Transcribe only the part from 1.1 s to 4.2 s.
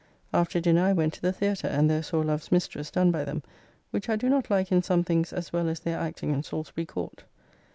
to the theatre, and there saw "Love's Mistress" done by them, which I